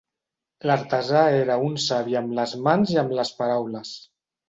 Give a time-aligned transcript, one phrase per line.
[0.69, 3.97] L'artesà era un savi amb les mans i amb les paraules.